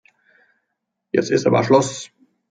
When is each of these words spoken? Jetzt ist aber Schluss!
Jetzt 1.11 1.29
ist 1.29 1.45
aber 1.45 1.63
Schluss! 1.63 2.09